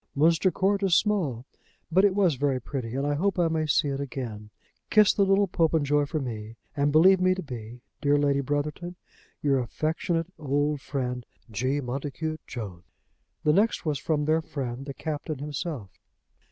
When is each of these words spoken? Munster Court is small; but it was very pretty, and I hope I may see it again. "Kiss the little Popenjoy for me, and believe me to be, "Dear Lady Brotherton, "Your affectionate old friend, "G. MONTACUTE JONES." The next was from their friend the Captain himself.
Munster 0.15 0.49
Court 0.49 0.81
is 0.81 0.95
small; 0.95 1.45
but 1.91 2.03
it 2.03 2.15
was 2.15 2.33
very 2.33 2.59
pretty, 2.59 2.95
and 2.95 3.05
I 3.05 3.13
hope 3.13 3.37
I 3.37 3.49
may 3.49 3.67
see 3.67 3.89
it 3.89 3.99
again. 3.99 4.49
"Kiss 4.89 5.13
the 5.13 5.21
little 5.23 5.47
Popenjoy 5.47 6.05
for 6.05 6.19
me, 6.19 6.55
and 6.75 6.91
believe 6.91 7.21
me 7.21 7.35
to 7.35 7.43
be, 7.43 7.81
"Dear 8.01 8.17
Lady 8.17 8.41
Brotherton, 8.41 8.95
"Your 9.43 9.59
affectionate 9.59 10.25
old 10.39 10.81
friend, 10.81 11.23
"G. 11.51 11.81
MONTACUTE 11.81 12.41
JONES." 12.47 12.81
The 13.43 13.53
next 13.53 13.85
was 13.85 13.99
from 13.99 14.25
their 14.25 14.41
friend 14.41 14.87
the 14.87 14.95
Captain 14.95 15.37
himself. 15.37 15.91